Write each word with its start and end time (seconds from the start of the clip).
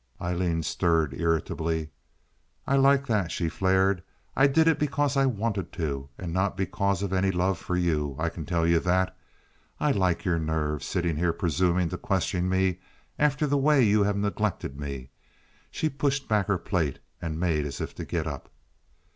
Aileen 0.19 0.63
stirred 0.63 1.13
irritably. 1.13 1.91
"I 2.65 2.75
like 2.75 3.05
that," 3.05 3.31
she 3.31 3.49
flared. 3.49 4.01
"I 4.35 4.47
did 4.47 4.67
it 4.67 4.79
because 4.79 5.15
I 5.15 5.27
wanted 5.27 5.71
to, 5.73 6.09
and 6.17 6.33
not 6.33 6.57
because 6.57 7.03
of 7.03 7.13
any 7.13 7.29
love 7.29 7.59
for 7.59 7.75
you—I 7.75 8.29
can 8.29 8.47
tell 8.47 8.65
you 8.65 8.79
that. 8.79 9.15
I 9.79 9.91
like 9.91 10.25
your 10.25 10.39
nerve 10.39 10.83
sitting 10.83 11.17
here 11.17 11.33
presuming 11.33 11.89
to 11.89 11.99
question 11.99 12.49
me 12.49 12.79
after 13.19 13.45
the 13.45 13.59
way 13.59 13.83
you 13.83 14.01
have 14.01 14.17
neglected 14.17 14.79
me." 14.79 15.11
She 15.69 15.87
pushed 15.87 16.27
back 16.27 16.47
her 16.47 16.57
plate, 16.57 16.97
and 17.21 17.39
made 17.39 17.67
as 17.67 17.79
if 17.79 17.93
to 17.93 18.03
get 18.03 18.25
up. 18.25 18.49